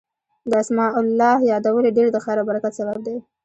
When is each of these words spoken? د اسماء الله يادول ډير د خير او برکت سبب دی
د 0.49 0.51
اسماء 0.63 0.91
الله 1.01 1.37
يادول 1.51 1.85
ډير 1.97 2.07
د 2.11 2.17
خير 2.23 2.37
او 2.41 2.45
برکت 2.49 2.73
سبب 2.79 2.97
دی 3.07 3.15